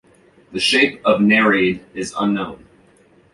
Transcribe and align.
The 0.51 0.59
shape 0.59 0.99
of 1.05 1.21
Nereid 1.21 1.79
is 1.93 2.15
unknown. 2.17 2.65